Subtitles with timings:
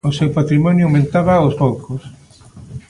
[0.09, 2.01] O seu patrimonio aumentaba aos poucos.